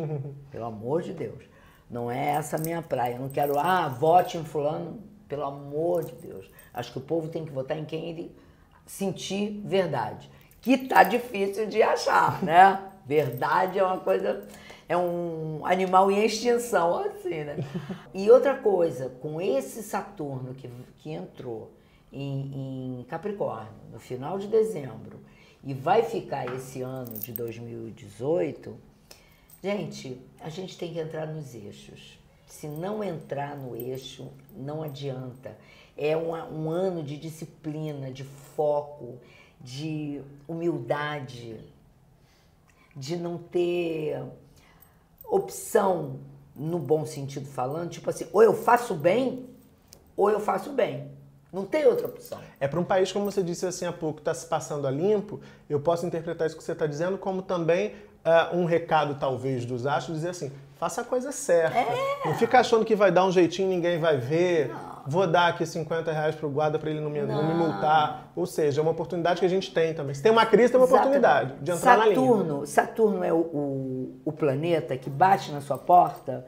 Pelo 0.49 0.65
amor 0.65 1.01
de 1.01 1.13
Deus. 1.13 1.43
Não 1.89 2.09
é 2.09 2.29
essa 2.29 2.55
a 2.55 2.59
minha 2.59 2.81
praia. 2.81 3.15
Eu 3.15 3.19
não 3.19 3.29
quero, 3.29 3.59
ah, 3.59 3.89
vote 3.89 4.37
em 4.37 4.45
fulano. 4.45 5.03
Pelo 5.27 5.43
amor 5.43 6.05
de 6.05 6.13
Deus. 6.13 6.49
Acho 6.73 6.93
que 6.93 6.97
o 6.97 7.01
povo 7.01 7.27
tem 7.27 7.45
que 7.45 7.51
votar 7.51 7.77
em 7.77 7.85
quem 7.85 8.09
ele 8.09 8.35
sentir 8.85 9.61
verdade. 9.65 10.29
Que 10.61 10.77
tá 10.77 11.03
difícil 11.03 11.67
de 11.67 11.81
achar, 11.81 12.41
né? 12.43 12.81
Verdade 13.05 13.79
é 13.79 13.83
uma 13.83 13.99
coisa. 13.99 14.47
É 14.91 14.97
um 14.97 15.65
animal 15.65 16.11
em 16.11 16.21
extinção, 16.21 16.97
assim, 16.97 17.45
né? 17.45 17.55
E 18.13 18.29
outra 18.29 18.57
coisa, 18.57 19.07
com 19.07 19.39
esse 19.39 19.81
Saturno 19.81 20.53
que, 20.53 20.69
que 20.97 21.11
entrou 21.11 21.71
em, 22.11 22.99
em 22.99 23.03
Capricórnio 23.05 23.71
no 23.89 24.01
final 24.01 24.37
de 24.37 24.47
dezembro 24.47 25.21
e 25.63 25.73
vai 25.73 26.03
ficar 26.03 26.53
esse 26.53 26.81
ano 26.81 27.17
de 27.17 27.31
2018, 27.31 28.75
gente, 29.63 30.19
a 30.41 30.49
gente 30.49 30.77
tem 30.77 30.91
que 30.91 30.99
entrar 30.99 31.25
nos 31.25 31.55
eixos. 31.55 32.19
Se 32.45 32.67
não 32.67 33.01
entrar 33.01 33.55
no 33.55 33.77
eixo, 33.77 34.29
não 34.53 34.83
adianta. 34.83 35.57
É 35.95 36.17
um, 36.17 36.31
um 36.33 36.69
ano 36.69 37.01
de 37.01 37.15
disciplina, 37.15 38.11
de 38.11 38.25
foco, 38.25 39.19
de 39.57 40.21
humildade, 40.49 41.61
de 42.93 43.15
não 43.15 43.37
ter 43.37 44.21
opção 45.31 46.19
no 46.53 46.77
bom 46.77 47.05
sentido 47.05 47.47
falando, 47.47 47.89
tipo 47.89 48.09
assim, 48.09 48.27
ou 48.33 48.43
eu 48.43 48.53
faço 48.53 48.93
bem 48.93 49.49
ou 50.15 50.29
eu 50.29 50.39
faço 50.39 50.71
bem. 50.71 51.09
Não 51.51 51.65
tem 51.65 51.85
outra 51.85 52.07
opção. 52.07 52.39
É 52.59 52.67
para 52.67 52.79
um 52.79 52.83
país, 52.83 53.11
como 53.11 53.25
você 53.25 53.41
disse 53.41 53.65
assim 53.65 53.85
há 53.85 53.91
pouco, 53.91 54.19
está 54.19 54.33
se 54.33 54.45
passando 54.45 54.85
a 54.85 54.91
limpo, 54.91 55.39
eu 55.69 55.79
posso 55.79 56.05
interpretar 56.05 56.47
isso 56.47 56.55
que 56.55 56.63
você 56.63 56.73
está 56.73 56.85
dizendo 56.85 57.17
como 57.17 57.41
também 57.41 57.93
uh, 58.25 58.55
um 58.55 58.65
recado, 58.65 59.15
talvez, 59.15 59.65
dos 59.65 59.85
astros, 59.85 60.17
dizer 60.17 60.29
assim, 60.29 60.51
faça 60.81 61.01
a 61.01 61.03
coisa 61.03 61.31
certa. 61.31 61.77
É. 61.77 62.21
Não 62.25 62.33
fica 62.33 62.59
achando 62.59 62.83
que 62.83 62.95
vai 62.95 63.11
dar 63.11 63.23
um 63.23 63.31
jeitinho 63.31 63.69
ninguém 63.69 63.99
vai 63.99 64.17
ver. 64.17 64.69
Não. 64.69 65.03
Vou 65.05 65.27
dar 65.27 65.49
aqui 65.49 65.63
50 65.63 66.11
reais 66.11 66.33
para 66.33 66.47
o 66.47 66.49
guarda 66.49 66.79
para 66.79 66.89
ele 66.89 66.99
não 66.99 67.09
me, 67.11 67.21
não. 67.21 67.35
não 67.35 67.47
me, 67.47 67.53
multar. 67.53 68.31
Ou 68.35 68.47
seja, 68.47 68.81
é 68.81 68.83
uma 68.83 68.89
oportunidade 68.89 69.39
que 69.39 69.45
a 69.45 69.49
gente 69.49 69.71
tem 69.71 69.93
também. 69.93 70.15
Se 70.15 70.23
tem 70.23 70.31
uma 70.31 70.43
crise, 70.43 70.71
tem 70.71 70.81
uma 70.81 70.87
Exatamente. 70.87 71.17
oportunidade 71.17 71.63
de 71.63 71.71
entrar 71.71 71.99
Saturno, 71.99 72.43
na 72.43 72.53
linha. 72.53 72.65
Saturno 72.65 73.23
é 73.23 73.31
o, 73.31 73.37
o, 73.37 74.21
o 74.25 74.31
planeta 74.31 74.97
que 74.97 75.07
bate 75.07 75.51
na 75.51 75.61
sua 75.61 75.77
porta. 75.77 76.47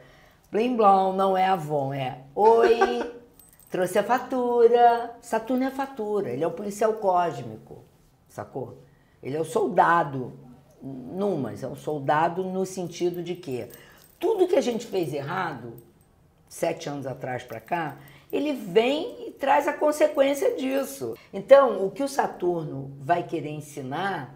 Blim 0.52 0.76
blom, 0.76 1.14
não 1.14 1.38
é 1.38 1.46
Avon, 1.46 1.94
é 1.94 2.18
Oi. 2.34 3.12
Trouxe 3.70 4.00
a 4.00 4.04
fatura. 4.04 5.12
Saturno 5.22 5.64
é 5.64 5.68
a 5.68 5.72
fatura, 5.72 6.30
ele 6.32 6.44
é 6.44 6.48
o 6.48 6.52
policial 6.52 6.94
cósmico, 6.94 7.84
sacou? 8.28 8.80
Ele 9.22 9.38
é 9.38 9.40
o 9.40 9.46
soldado, 9.46 10.34
numas, 10.82 11.62
é 11.62 11.68
um 11.68 11.76
soldado 11.76 12.44
no 12.44 12.66
sentido 12.66 13.22
de 13.22 13.36
que 13.36 13.70
tudo 14.24 14.48
que 14.48 14.56
a 14.56 14.62
gente 14.62 14.88
fez 14.88 15.14
errado, 15.14 15.74
sete 16.48 16.88
anos 16.88 17.06
atrás 17.06 17.44
para 17.44 17.60
cá, 17.60 17.98
ele 18.32 18.54
vem 18.54 19.28
e 19.28 19.32
traz 19.32 19.68
a 19.68 19.74
consequência 19.74 20.56
disso. 20.56 21.14
Então, 21.34 21.86
o 21.86 21.92
que 21.92 22.02
o 22.02 22.08
Saturno 22.08 22.96
vai 23.02 23.24
querer 23.24 23.50
ensinar 23.50 24.34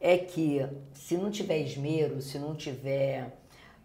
é 0.00 0.18
que 0.18 0.66
se 0.92 1.16
não 1.16 1.30
tiver 1.30 1.58
esmero, 1.58 2.20
se 2.20 2.36
não 2.36 2.56
tiver 2.56 3.38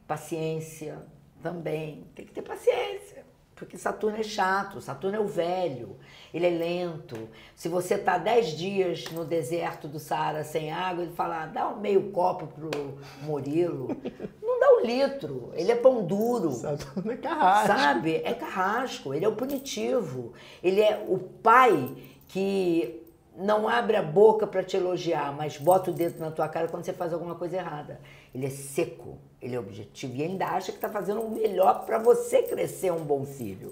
paciência, 0.07 0.97
também 1.39 2.07
tem 2.15 2.25
que 2.25 2.33
ter 2.33 2.41
paciência. 2.41 3.23
Porque 3.59 3.77
Saturno 3.77 4.17
é 4.17 4.23
chato, 4.23 4.79
Saturno 4.79 5.17
é 5.17 5.19
o 5.19 5.27
velho, 5.27 5.97
ele 6.33 6.47
é 6.47 6.49
lento. 6.49 7.29
Se 7.53 7.67
você 7.67 7.95
está 7.95 8.17
dez 8.17 8.57
dias 8.57 9.03
no 9.11 9.25
deserto 9.25 9.85
do 9.85 9.99
Saara 9.99 10.45
sem 10.45 10.71
água, 10.71 11.03
ele 11.03 11.13
fala, 11.13 11.43
ah, 11.43 11.45
dá 11.45 11.67
um 11.67 11.79
meio 11.79 12.09
copo 12.11 12.47
pro 12.47 12.97
Murilo. 13.21 13.89
Não 14.41 14.58
um 14.79 14.85
litro, 14.85 15.51
ele 15.53 15.71
é 15.71 15.75
pão 15.75 16.05
duro. 16.05 16.51
Saturno 16.51 17.11
é 17.13 17.17
carrasco. 17.17 17.67
Sabe? 17.67 18.21
É 18.23 18.33
carrasco, 18.33 19.13
ele 19.13 19.25
é 19.25 19.27
o 19.27 19.35
punitivo. 19.35 20.33
Ele 20.63 20.81
é 20.81 21.03
o 21.07 21.17
pai 21.17 21.95
que 22.27 23.03
não 23.37 23.67
abre 23.67 23.95
a 23.95 24.03
boca 24.03 24.45
para 24.45 24.63
te 24.63 24.75
elogiar, 24.77 25.35
mas 25.35 25.57
bota 25.57 25.91
o 25.91 25.93
dedo 25.93 26.19
na 26.19 26.31
tua 26.31 26.47
cara 26.47 26.67
quando 26.67 26.83
você 26.83 26.93
faz 26.93 27.13
alguma 27.13 27.35
coisa 27.35 27.57
errada. 27.57 27.99
Ele 28.33 28.45
é 28.45 28.49
seco 28.49 29.17
ele 29.41 29.55
é 29.55 29.59
objetivo 29.59 30.15
e 30.15 30.23
ainda 30.23 30.45
acha 30.47 30.71
que 30.71 30.77
está 30.77 30.89
fazendo 30.89 31.21
o 31.21 31.31
melhor 31.31 31.85
para 31.85 31.97
você 31.97 32.43
crescer 32.43 32.91
um 32.91 33.03
bom 33.03 33.25
filho. 33.25 33.71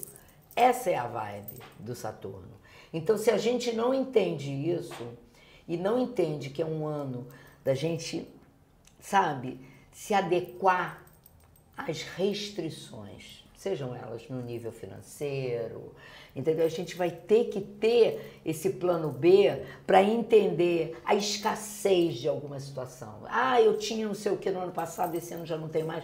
Essa 0.55 0.89
é 0.89 0.95
a 0.95 1.07
vibe 1.07 1.61
do 1.79 1.93
Saturno. 1.93 2.57
Então, 2.91 3.17
se 3.17 3.29
a 3.29 3.37
gente 3.37 3.73
não 3.73 3.93
entende 3.93 4.49
isso 4.49 5.07
e 5.67 5.75
não 5.75 5.99
entende 5.99 6.49
que 6.49 6.61
é 6.61 6.65
um 6.65 6.87
ano 6.87 7.27
da 7.63 7.73
gente, 7.73 8.27
sabe, 8.99 9.59
se 9.97 10.13
adequar 10.13 11.01
às 11.75 12.03
restrições, 12.03 13.43
sejam 13.57 13.95
elas 13.95 14.29
no 14.29 14.43
nível 14.43 14.71
financeiro, 14.71 15.91
entendeu? 16.35 16.67
A 16.67 16.69
gente 16.69 16.95
vai 16.95 17.09
ter 17.09 17.45
que 17.45 17.59
ter 17.59 18.39
esse 18.45 18.69
plano 18.69 19.09
B 19.09 19.63
para 19.87 20.03
entender 20.03 21.01
a 21.03 21.15
escassez 21.15 22.13
de 22.13 22.27
alguma 22.27 22.59
situação. 22.59 23.23
Ah, 23.25 23.59
eu 23.59 23.75
tinha 23.79 24.05
não 24.05 24.13
sei 24.13 24.31
o 24.31 24.37
que 24.37 24.51
no 24.51 24.59
ano 24.59 24.71
passado, 24.71 25.15
esse 25.15 25.33
ano 25.33 25.47
já 25.47 25.57
não 25.57 25.67
tem 25.67 25.83
mais. 25.83 26.03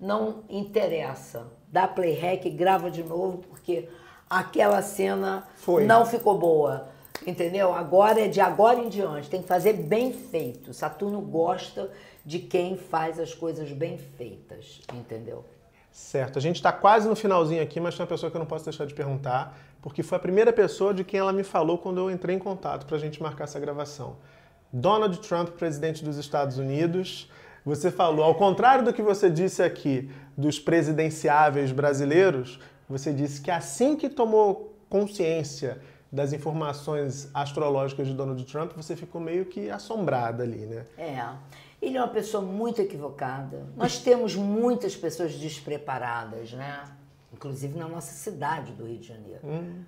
Não 0.00 0.42
interessa. 0.48 1.46
Dá 1.70 1.86
play 1.86 2.14
hack, 2.14 2.48
grava 2.56 2.90
de 2.90 3.04
novo, 3.04 3.44
porque 3.46 3.90
aquela 4.28 4.80
cena 4.80 5.46
Foi. 5.56 5.84
não 5.84 6.06
ficou 6.06 6.38
boa. 6.38 6.88
Entendeu? 7.26 7.74
Agora 7.74 8.22
é 8.22 8.28
de 8.28 8.40
agora 8.40 8.78
em 8.78 8.88
diante. 8.88 9.28
Tem 9.28 9.42
que 9.42 9.48
fazer 9.48 9.74
bem 9.74 10.14
feito. 10.14 10.72
Saturno 10.72 11.20
gosta 11.20 11.90
de 12.28 12.38
quem 12.40 12.76
faz 12.76 13.18
as 13.18 13.32
coisas 13.32 13.72
bem 13.72 13.96
feitas. 13.96 14.82
Entendeu? 14.92 15.46
Certo. 15.90 16.38
A 16.38 16.42
gente 16.42 16.56
está 16.56 16.70
quase 16.70 17.08
no 17.08 17.16
finalzinho 17.16 17.62
aqui, 17.62 17.80
mas 17.80 17.94
tem 17.94 18.02
uma 18.02 18.06
pessoa 18.06 18.30
que 18.30 18.36
eu 18.36 18.38
não 18.38 18.46
posso 18.46 18.66
deixar 18.66 18.84
de 18.84 18.92
perguntar, 18.92 19.58
porque 19.80 20.02
foi 20.02 20.16
a 20.16 20.20
primeira 20.20 20.52
pessoa 20.52 20.92
de 20.92 21.04
quem 21.04 21.20
ela 21.20 21.32
me 21.32 21.42
falou 21.42 21.78
quando 21.78 21.96
eu 22.00 22.10
entrei 22.10 22.36
em 22.36 22.38
contato 22.38 22.84
para 22.84 22.96
a 22.96 23.00
gente 23.00 23.22
marcar 23.22 23.44
essa 23.44 23.58
gravação. 23.58 24.18
Donald 24.70 25.18
Trump, 25.26 25.48
presidente 25.52 26.04
dos 26.04 26.18
Estados 26.18 26.58
Unidos. 26.58 27.30
Você 27.64 27.90
falou, 27.90 28.22
ao 28.22 28.34
contrário 28.34 28.84
do 28.84 28.92
que 28.92 29.00
você 29.00 29.30
disse 29.30 29.62
aqui 29.62 30.10
dos 30.36 30.58
presidenciáveis 30.58 31.72
brasileiros, 31.72 32.60
você 32.86 33.10
disse 33.10 33.40
que 33.40 33.50
assim 33.50 33.96
que 33.96 34.10
tomou 34.10 34.76
consciência 34.90 35.80
das 36.12 36.34
informações 36.34 37.30
astrológicas 37.32 38.06
de 38.06 38.12
Donald 38.12 38.44
Trump, 38.44 38.72
você 38.76 38.94
ficou 38.94 39.18
meio 39.18 39.46
que 39.46 39.70
assombrada 39.70 40.42
ali, 40.42 40.66
né? 40.66 40.84
É. 40.98 41.24
Ele 41.80 41.96
é 41.96 42.00
uma 42.00 42.08
pessoa 42.08 42.42
muito 42.42 42.82
equivocada. 42.82 43.66
Nós 43.76 43.98
temos 44.00 44.34
muitas 44.34 44.96
pessoas 44.96 45.34
despreparadas, 45.34 46.52
né? 46.52 46.84
Inclusive 47.32 47.78
na 47.78 47.86
nossa 47.86 48.12
cidade 48.12 48.72
do 48.72 48.84
Rio 48.84 48.98
de 48.98 49.06
Janeiro. 49.06 49.40
Hum. 49.44 49.84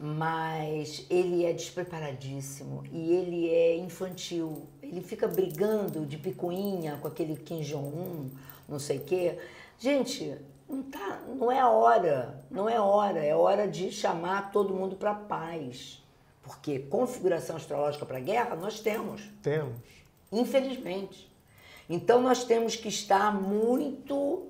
Mas 0.00 1.06
ele 1.10 1.44
é 1.44 1.52
despreparadíssimo 1.52 2.82
e 2.90 3.12
ele 3.12 3.48
é 3.50 3.76
infantil. 3.76 4.66
Ele 4.82 5.02
fica 5.02 5.28
brigando 5.28 6.06
de 6.06 6.16
picuinha 6.16 6.98
com 7.00 7.08
aquele 7.08 7.36
Kim 7.36 7.60
Jong-un, 7.60 8.30
não 8.68 8.78
sei 8.78 8.98
o 8.98 9.04
quê. 9.04 9.38
Gente, 9.78 10.34
não, 10.68 10.82
tá, 10.82 11.20
não 11.28 11.52
é 11.52 11.64
hora, 11.64 12.42
não 12.50 12.68
é 12.68 12.80
hora. 12.80 13.22
É 13.22 13.36
hora 13.36 13.68
de 13.68 13.92
chamar 13.92 14.50
todo 14.50 14.74
mundo 14.74 14.96
para 14.96 15.14
paz. 15.14 16.02
Porque 16.42 16.80
configuração 16.80 17.54
astrológica 17.54 18.04
para 18.04 18.18
guerra 18.18 18.56
nós 18.56 18.80
temos. 18.80 19.30
Temos 19.42 19.76
infelizmente. 20.32 21.30
Então 21.88 22.20
nós 22.20 22.44
temos 22.44 22.74
que 22.74 22.88
estar 22.88 23.32
muito 23.32 24.46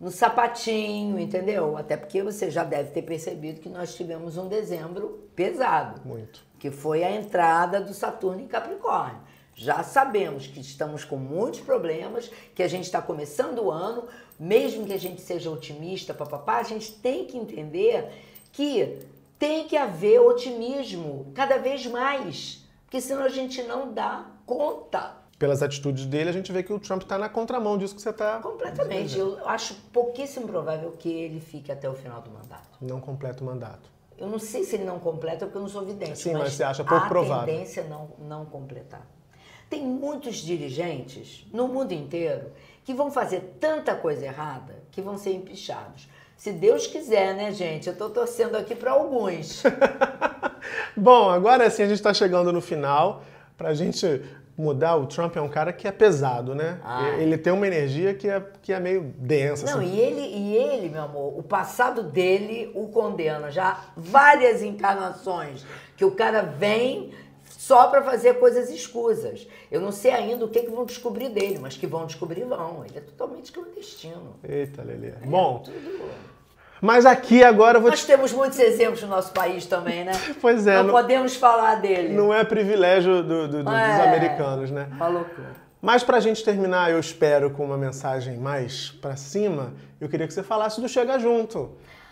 no 0.00 0.10
sapatinho, 0.10 1.18
entendeu? 1.18 1.76
Até 1.76 1.96
porque 1.96 2.22
você 2.22 2.50
já 2.50 2.64
deve 2.64 2.90
ter 2.90 3.02
percebido 3.02 3.60
que 3.60 3.68
nós 3.68 3.94
tivemos 3.94 4.36
um 4.36 4.48
dezembro 4.48 5.28
pesado. 5.36 6.00
Muito. 6.04 6.40
Que 6.58 6.70
foi 6.70 7.04
a 7.04 7.10
entrada 7.10 7.80
do 7.80 7.94
Saturno 7.94 8.40
em 8.40 8.48
Capricórnio. 8.48 9.20
Já 9.54 9.82
sabemos 9.82 10.46
que 10.46 10.60
estamos 10.60 11.04
com 11.04 11.16
muitos 11.16 11.60
problemas, 11.60 12.30
que 12.54 12.62
a 12.62 12.68
gente 12.68 12.84
está 12.84 13.02
começando 13.02 13.60
o 13.60 13.70
ano, 13.70 14.08
mesmo 14.40 14.86
que 14.86 14.92
a 14.92 14.98
gente 14.98 15.20
seja 15.20 15.50
otimista, 15.50 16.14
papapá, 16.14 16.56
a 16.56 16.62
gente 16.64 16.92
tem 16.94 17.26
que 17.26 17.36
entender 17.36 18.08
que 18.50 19.06
tem 19.38 19.68
que 19.68 19.76
haver 19.76 20.20
otimismo 20.20 21.30
cada 21.34 21.58
vez 21.58 21.86
mais, 21.86 22.64
porque 22.84 23.00
senão 23.00 23.22
a 23.22 23.28
gente 23.28 23.62
não 23.62 23.92
dá 23.92 24.26
conta. 24.56 25.16
Pelas 25.38 25.62
atitudes 25.62 26.06
dele, 26.06 26.30
a 26.30 26.32
gente 26.32 26.52
vê 26.52 26.62
que 26.62 26.72
o 26.72 26.78
Trump 26.78 27.02
está 27.02 27.18
na 27.18 27.28
contramão 27.28 27.76
disso 27.76 27.94
que 27.94 28.02
você 28.02 28.10
está. 28.10 28.38
Completamente. 28.38 29.18
Eu 29.18 29.38
acho 29.48 29.74
pouquíssimo 29.92 30.46
provável 30.46 30.92
que 30.92 31.08
ele 31.08 31.40
fique 31.40 31.72
até 31.72 31.88
o 31.88 31.94
final 31.94 32.20
do 32.22 32.30
mandato. 32.30 32.68
Não 32.80 33.00
completa 33.00 33.42
o 33.42 33.46
mandato. 33.46 33.90
Eu 34.16 34.28
não 34.28 34.38
sei 34.38 34.62
se 34.62 34.76
ele 34.76 34.84
não 34.84 35.00
completa, 35.00 35.46
porque 35.46 35.58
eu 35.58 35.62
não 35.62 35.68
sou 35.68 35.84
vidente. 35.84 36.18
Sim, 36.18 36.34
mas, 36.34 36.42
mas 36.42 36.52
você 36.52 36.62
acha 36.62 36.84
pouco 36.84 37.08
provável. 37.08 37.42
A 37.42 37.46
tendência 37.46 37.82
não, 37.84 38.10
não 38.20 38.44
completar. 38.44 39.04
Tem 39.68 39.84
muitos 39.84 40.36
dirigentes 40.36 41.46
no 41.52 41.66
mundo 41.66 41.92
inteiro 41.92 42.52
que 42.84 42.94
vão 42.94 43.10
fazer 43.10 43.56
tanta 43.58 43.94
coisa 43.94 44.24
errada 44.24 44.82
que 44.92 45.00
vão 45.00 45.18
ser 45.18 45.32
empichados. 45.32 46.08
Se 46.36 46.52
Deus 46.52 46.86
quiser, 46.86 47.34
né, 47.34 47.52
gente? 47.52 47.86
Eu 47.86 47.92
estou 47.92 48.10
torcendo 48.10 48.56
aqui 48.56 48.74
para 48.74 48.92
alguns. 48.92 49.62
Bom, 50.96 51.30
agora 51.30 51.68
sim 51.70 51.82
a 51.82 51.86
gente 51.86 51.96
está 51.96 52.12
chegando 52.12 52.52
no 52.52 52.60
final 52.60 53.22
para 53.56 53.70
a 53.70 53.74
gente 53.74 54.22
mudar. 54.56 54.96
O 54.96 55.06
Trump 55.06 55.36
é 55.36 55.40
um 55.40 55.48
cara 55.48 55.72
que 55.72 55.86
é 55.88 55.92
pesado, 55.92 56.54
né? 56.54 56.80
Ah. 56.84 57.10
Ele 57.18 57.36
tem 57.38 57.52
uma 57.52 57.66
energia 57.66 58.14
que 58.14 58.28
é, 58.28 58.42
que 58.60 58.72
é 58.72 58.80
meio 58.80 59.12
densa. 59.18 59.66
Não, 59.66 59.80
assim. 59.80 59.94
e 59.94 60.00
ele, 60.00 60.20
e 60.20 60.56
ele, 60.56 60.88
meu 60.88 61.02
amor, 61.02 61.38
o 61.38 61.42
passado 61.42 62.02
dele 62.02 62.70
o 62.74 62.88
condena. 62.88 63.50
Já 63.50 63.80
várias 63.96 64.62
encarnações 64.62 65.64
que 65.96 66.04
o 66.04 66.10
cara 66.12 66.42
vem 66.42 67.12
só 67.44 67.88
para 67.88 68.02
fazer 68.02 68.34
coisas 68.40 68.70
escusas. 68.70 69.46
Eu 69.70 69.80
não 69.80 69.92
sei 69.92 70.10
ainda 70.10 70.44
o 70.44 70.48
que, 70.48 70.60
que 70.62 70.70
vão 70.70 70.84
descobrir 70.84 71.28
dele, 71.28 71.58
mas 71.60 71.76
que 71.76 71.86
vão 71.86 72.06
descobrir 72.06 72.44
vão. 72.44 72.84
Ele 72.84 72.98
é 72.98 73.00
totalmente 73.00 73.52
clandestino. 73.52 74.36
Eita, 74.42 74.82
Lelê. 74.82 75.08
É 75.08 75.26
Bom, 75.26 75.60
tudo- 75.60 75.76
mas 76.82 77.06
aqui 77.06 77.42
agora 77.42 77.78
eu 77.78 77.80
vou 77.80 77.90
Nós 77.90 78.00
te... 78.00 78.06
temos 78.06 78.30
muitos 78.32 78.58
exemplos 78.58 79.00
no 79.02 79.08
nosso 79.08 79.32
país 79.32 79.64
também, 79.64 80.04
né? 80.04 80.12
Pois 80.42 80.66
é, 80.66 80.76
não, 80.76 80.84
não- 80.84 80.90
podemos 80.92 81.34
falar 81.36 81.76
dele. 81.76 82.12
Não 82.12 82.34
é 82.34 82.44
privilégio 82.44 83.22
do- 83.22 83.48
do- 83.48 83.48
do- 83.48 83.64
dos 83.64 83.72
É. 83.72 84.02
americanos, 84.08 84.70
né? 84.70 84.88
Uma 84.92 85.06
loucura. 85.08 85.62
Mas 85.80 86.02
pra 86.04 86.20
gente 86.20 86.44
terminar, 86.44 86.90
eu 86.90 87.00
espero 87.00 87.50
com 87.50 87.64
uma 87.64 87.76
mensagem 87.78 88.36
mais 88.36 88.90
pra 89.00 89.16
cima, 89.16 89.72
eu 90.00 90.08
queria 90.08 90.26
que 90.26 90.34
você 90.34 90.42
falasse 90.42 90.80
do 90.80 90.88
Chega 90.88 91.18
Junto, 91.18 91.70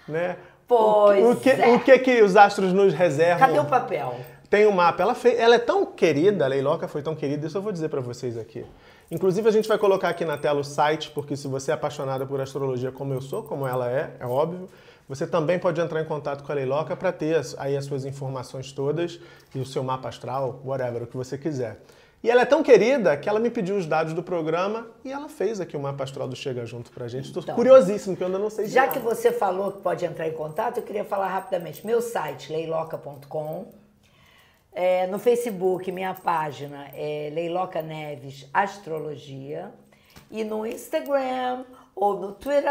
né? 0.08 0.36
Pois 0.66 1.24
o, 1.24 1.36
que, 1.36 1.50
é. 1.50 1.68
o 1.74 1.80
que 1.80 1.98
que 1.98 2.22
os 2.22 2.36
astros 2.36 2.72
nos 2.72 2.94
reservam? 2.94 3.46
Cadê 3.46 3.58
o 3.58 3.64
papel? 3.64 4.14
Tem 4.48 4.66
um 4.66 4.72
mapa. 4.72 5.02
Ela, 5.02 5.14
fez, 5.14 5.38
ela 5.38 5.54
é 5.56 5.58
tão 5.58 5.84
querida, 5.86 6.44
a 6.44 6.48
Leiloca 6.48 6.88
foi 6.88 7.02
tão 7.02 7.14
querida, 7.14 7.46
isso 7.46 7.58
eu 7.58 7.62
vou 7.62 7.70
dizer 7.72 7.88
pra 7.88 8.00
vocês 8.00 8.36
aqui. 8.38 8.64
Inclusive, 9.10 9.48
a 9.48 9.52
gente 9.52 9.66
vai 9.68 9.76
colocar 9.78 10.08
aqui 10.08 10.24
na 10.24 10.38
tela 10.38 10.60
o 10.60 10.64
site, 10.64 11.10
porque 11.10 11.36
se 11.36 11.48
você 11.48 11.70
é 11.72 11.74
apaixonada 11.74 12.24
por 12.24 12.40
astrologia 12.40 12.92
como 12.92 13.12
eu 13.12 13.20
sou, 13.20 13.42
como 13.42 13.66
ela 13.66 13.90
é, 13.90 14.14
é 14.20 14.26
óbvio, 14.26 14.68
você 15.08 15.26
também 15.26 15.58
pode 15.58 15.80
entrar 15.80 16.00
em 16.00 16.04
contato 16.04 16.44
com 16.44 16.52
a 16.52 16.54
Leiloca 16.54 16.94
para 16.96 17.10
ter 17.10 17.34
as- 17.36 17.56
aí 17.58 17.76
as 17.76 17.84
suas 17.84 18.04
informações 18.04 18.70
todas 18.70 19.18
e 19.52 19.58
o 19.58 19.66
seu 19.66 19.82
mapa 19.82 20.08
astral, 20.08 20.60
whatever, 20.64 21.02
o 21.02 21.06
que 21.08 21.16
você 21.16 21.36
quiser. 21.36 21.80
E 22.22 22.30
ela 22.30 22.42
é 22.42 22.44
tão 22.44 22.62
querida 22.62 23.16
que 23.16 23.28
ela 23.28 23.40
me 23.40 23.48
pediu 23.50 23.76
os 23.76 23.86
dados 23.86 24.12
do 24.12 24.22
programa 24.22 24.86
e 25.04 25.10
ela 25.10 25.28
fez 25.28 25.58
aqui 25.58 25.74
o 25.76 25.80
mapa 25.80 26.04
astral 26.04 26.28
do 26.28 26.36
Chega 26.36 26.64
Junto 26.66 26.92
pra 26.92 27.08
gente. 27.08 27.24
Estou 27.24 27.42
Então. 27.42 27.54
curiosíssimo, 27.56 28.14
que 28.14 28.22
eu 28.22 28.26
ainda 28.26 28.38
não 28.38 28.50
sei 28.50 28.66
Já 28.66 28.82
nada. 28.82 28.92
que 28.92 28.98
você 29.00 29.32
falou 29.32 29.72
que 29.72 29.80
pode 29.80 30.04
entrar 30.04 30.28
em 30.28 30.32
contato, 30.32 30.76
eu 30.76 30.82
queria 30.84 31.04
falar 31.04 31.28
rapidamente. 31.28 31.84
Meu 31.84 32.00
site, 32.02 32.52
leiloca.com. 32.52 33.72
É, 34.72 35.06
no 35.08 35.18
Facebook, 35.18 35.90
minha 35.90 36.14
página 36.14 36.88
é 36.94 37.30
Leiloca 37.32 37.82
Neves 37.82 38.48
Astrologia. 38.54 39.72
E 40.30 40.44
no 40.44 40.64
Instagram 40.64 41.64
ou 41.94 42.16
no 42.18 42.32
Twitter 42.32 42.70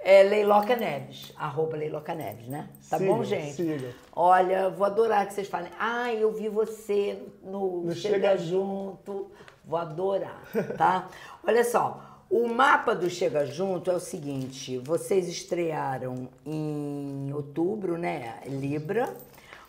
é 0.00 0.22
Leiloca 0.24 0.74
Neves, 0.74 1.32
arroba 1.36 1.76
Leiloca 1.76 2.12
Neves, 2.12 2.48
né? 2.48 2.68
Tá 2.90 2.98
Siga, 2.98 3.12
bom, 3.12 3.22
gente? 3.22 3.54
siga. 3.54 3.94
Olha, 4.12 4.68
vou 4.68 4.84
adorar 4.84 5.26
que 5.26 5.32
vocês 5.34 5.48
falem. 5.48 5.70
Ah, 5.78 6.12
eu 6.12 6.32
vi 6.32 6.48
você 6.48 7.22
no, 7.42 7.82
No 7.82 7.94
Chega, 7.94 8.14
Chega 8.14 8.36
Junto. 8.36 9.30
Vou 9.64 9.78
adorar, 9.78 10.42
tá? 10.76 11.08
Olha 11.46 11.64
só, 11.64 12.20
o 12.28 12.48
mapa 12.48 12.94
do 12.94 13.08
Chega 13.08 13.46
Junto 13.46 13.90
é 13.90 13.94
o 13.94 14.00
seguinte: 14.00 14.78
vocês 14.78 15.28
estrearam 15.28 16.28
em 16.44 17.32
outubro, 17.32 17.96
né? 17.96 18.40
Libra. 18.46 19.14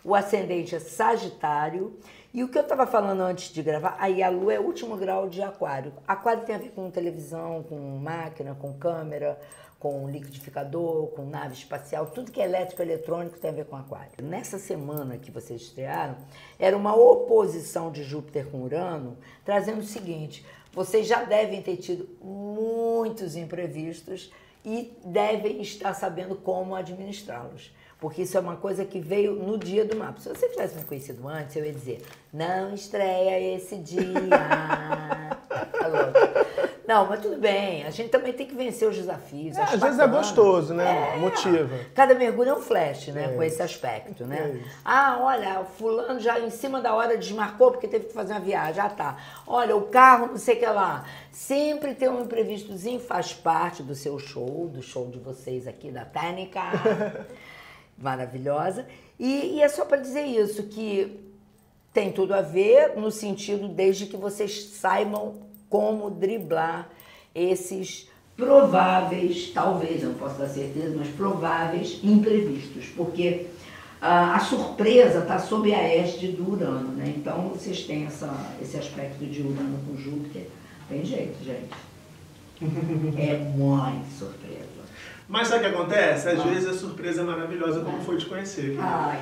O 0.08 0.14
ascendente 0.14 0.74
é 0.74 0.80
Sagitário. 0.80 1.98
E 2.32 2.42
o 2.42 2.48
que 2.48 2.56
eu 2.56 2.62
estava 2.62 2.86
falando 2.86 3.20
antes 3.20 3.52
de 3.52 3.62
gravar, 3.62 3.94
aí 4.00 4.22
a 4.22 4.30
lua 4.30 4.54
é 4.54 4.58
o 4.58 4.62
último 4.62 4.96
grau 4.96 5.28
de 5.28 5.42
Aquário. 5.42 5.92
Aquário 6.06 6.46
tem 6.46 6.54
a 6.54 6.58
ver 6.58 6.70
com 6.70 6.90
televisão, 6.90 7.62
com 7.62 7.76
máquina, 7.98 8.54
com 8.54 8.72
câmera, 8.72 9.38
com 9.78 10.08
liquidificador, 10.08 11.08
com 11.08 11.26
nave 11.26 11.52
espacial, 11.52 12.06
tudo 12.06 12.32
que 12.32 12.40
é 12.40 12.44
elétrico, 12.44 12.80
eletrônico 12.80 13.38
tem 13.38 13.50
a 13.50 13.52
ver 13.52 13.66
com 13.66 13.76
aquário. 13.76 14.12
Nessa 14.22 14.58
semana 14.58 15.18
que 15.18 15.30
vocês 15.30 15.60
estrearam, 15.60 16.16
era 16.58 16.74
uma 16.74 16.96
oposição 16.96 17.92
de 17.92 18.02
Júpiter 18.02 18.46
com 18.46 18.62
Urano, 18.62 19.18
trazendo 19.44 19.80
o 19.80 19.84
seguinte: 19.84 20.42
vocês 20.72 21.06
já 21.06 21.22
devem 21.24 21.60
ter 21.60 21.76
tido 21.76 22.08
muitos 22.22 23.36
imprevistos 23.36 24.32
e 24.64 24.96
devem 25.04 25.60
estar 25.60 25.92
sabendo 25.92 26.34
como 26.34 26.74
administrá-los. 26.74 27.76
Porque 28.00 28.22
isso 28.22 28.36
é 28.36 28.40
uma 28.40 28.56
coisa 28.56 28.84
que 28.84 29.00
veio 29.00 29.34
no 29.34 29.58
dia 29.58 29.84
do 29.84 29.96
mapa. 29.96 30.20
Se 30.20 30.28
você 30.28 30.48
tivesse 30.48 30.76
me 30.76 30.84
conhecido 30.84 31.26
antes, 31.26 31.56
eu 31.56 31.64
ia 31.64 31.72
dizer, 31.72 32.00
não 32.32 32.72
estreia 32.72 33.56
esse 33.56 33.76
dia. 33.76 34.02
Não, 36.86 37.06
mas 37.06 37.20
tudo 37.20 37.36
bem. 37.36 37.84
A 37.84 37.90
gente 37.90 38.08
também 38.08 38.32
tem 38.32 38.46
que 38.46 38.54
vencer 38.54 38.88
os 38.88 38.96
desafios. 38.96 39.58
É, 39.58 39.62
às 39.62 39.78
vezes 39.78 39.98
é 39.98 40.06
gostoso, 40.06 40.72
né? 40.72 41.16
Motiva. 41.18 41.68
Cada 41.94 42.14
mergulho 42.14 42.48
é 42.48 42.54
um 42.54 42.62
flash, 42.62 43.08
né? 43.08 43.26
É 43.26 43.36
com 43.36 43.42
esse 43.42 43.60
aspecto, 43.60 44.22
É 44.22 44.26
né? 44.26 44.58
isso. 44.58 44.70
ah, 44.82 45.18
olha, 45.20 45.60
o 45.60 45.66
fulano 45.66 46.18
já 46.18 46.40
em 46.40 46.48
cima 46.48 46.80
da 46.80 46.94
hora 46.94 47.18
desmarcou 47.18 47.72
porque 47.72 47.86
teve 47.86 48.06
que 48.06 48.14
fazer 48.14 48.32
uma 48.32 48.40
viagem. 48.40 48.80
Ah, 48.80 48.88
tá. 48.88 49.18
Olha, 49.46 49.76
o 49.76 49.82
carro, 49.82 50.28
não 50.28 50.38
sei 50.38 50.56
o 50.56 50.60
que 50.60 50.66
lá. 50.66 51.04
Sempre 51.30 51.94
ter 51.94 52.08
um 52.08 52.22
imprevistozinho 52.22 53.00
faz 53.00 53.34
parte 53.34 53.82
do 53.82 53.94
seu 53.94 54.18
show, 54.18 54.66
do 54.72 54.80
show 54.80 55.08
de 55.10 55.18
vocês 55.18 55.68
aqui 55.68 55.90
da 55.90 56.06
Técnica. 56.06 56.62
Maravilhosa. 58.00 58.86
E, 59.18 59.56
e 59.56 59.62
é 59.62 59.68
só 59.68 59.84
para 59.84 59.98
dizer 59.98 60.24
isso, 60.24 60.64
que 60.64 61.18
tem 61.92 62.12
tudo 62.12 62.34
a 62.34 62.40
ver 62.40 62.96
no 62.96 63.10
sentido 63.10 63.68
desde 63.68 64.06
que 64.06 64.16
vocês 64.16 64.64
saibam 64.74 65.34
como 65.68 66.10
driblar 66.10 66.88
esses 67.34 68.08
prováveis, 68.36 69.50
talvez, 69.52 70.02
eu 70.02 70.10
não 70.10 70.18
posso 70.18 70.38
dar 70.38 70.48
certeza, 70.48 70.94
mas 70.96 71.08
prováveis 71.08 71.98
imprevistos, 72.04 72.86
porque 72.96 73.46
ah, 74.00 74.36
a 74.36 74.38
surpresa 74.38 75.18
está 75.18 75.40
sob 75.40 75.74
a 75.74 75.82
égide 75.82 76.28
do 76.28 76.52
Urano, 76.52 76.92
né? 76.92 77.12
Então 77.16 77.48
vocês 77.48 77.82
têm 77.82 78.06
essa, 78.06 78.32
esse 78.62 78.76
aspecto 78.76 79.26
de 79.26 79.42
Urano 79.42 79.80
com 79.84 79.96
Júpiter, 79.96 80.46
tem 80.88 81.04
jeito, 81.04 81.42
gente. 81.44 81.68
É 83.18 83.38
muito 83.38 84.18
surpresa. 84.18 84.67
Mas 85.28 85.48
sabe 85.48 85.66
o 85.66 85.68
que 85.68 85.74
acontece? 85.76 86.28
Às 86.28 86.42
vezes 86.42 86.68
a 86.68 86.72
surpresa 86.72 87.20
é 87.20 87.24
maravilhosa, 87.24 87.80
como 87.80 88.00
foi 88.00 88.16
te 88.16 88.24
conhecer. 88.24 88.76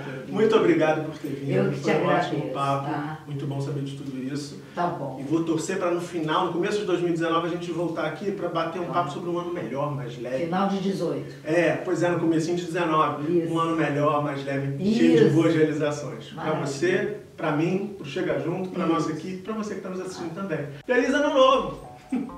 querido. 0.04 0.32
Muito 0.32 0.56
obrigado 0.56 1.04
por 1.04 1.18
ter 1.18 1.28
vindo. 1.28 1.50
Eu 1.50 1.70
que 1.72 1.78
te 1.78 1.82
foi 1.82 1.94
um 1.94 1.96
ótimo 1.96 2.10
agradeço, 2.12 2.52
papo. 2.54 2.86
tá? 2.90 3.18
Muito 3.26 3.46
bom 3.46 3.60
saber 3.60 3.82
de 3.82 3.96
tudo 3.96 4.16
isso. 4.22 4.62
Tá 4.74 4.86
bom. 4.86 5.18
E 5.20 5.24
vou 5.24 5.42
torcer 5.42 5.78
para 5.78 5.90
no 5.90 6.00
final, 6.00 6.46
no 6.46 6.52
começo 6.52 6.78
de 6.78 6.84
2019, 6.84 7.48
a 7.48 7.50
gente 7.50 7.72
voltar 7.72 8.06
aqui 8.06 8.30
para 8.30 8.48
bater 8.48 8.80
um 8.80 8.86
papo 8.86 9.10
sobre 9.10 9.30
um 9.30 9.38
ano 9.38 9.52
melhor, 9.52 9.94
mais 9.94 10.16
leve. 10.20 10.44
Final 10.44 10.68
de 10.68 10.78
18. 10.80 11.34
É, 11.44 11.72
pois 11.84 12.02
é, 12.04 12.08
no 12.08 12.20
comecinho 12.20 12.56
de 12.56 12.66
19. 12.66 13.38
Isso. 13.42 13.52
Um 13.52 13.58
ano 13.58 13.74
melhor, 13.74 14.22
mais 14.22 14.44
leve, 14.44 14.78
cheio 14.94 15.18
de 15.18 15.24
Isso. 15.26 15.34
boas 15.34 15.54
realizações. 15.54 16.26
Para 16.26 16.52
você, 16.52 17.16
para 17.36 17.50
mim, 17.52 17.94
pro 17.98 18.06
Chega 18.06 18.38
Junto, 18.38 18.68
para 18.70 18.84
Isso. 18.84 18.92
nossa 18.92 19.10
equipe, 19.10 19.42
para 19.42 19.54
você 19.54 19.70
que 19.74 19.80
está 19.80 19.90
nos 19.90 20.00
assistindo 20.00 20.34
também. 20.34 20.66
Feliz 20.86 21.12
ano 21.12 21.34
novo! 21.34 21.96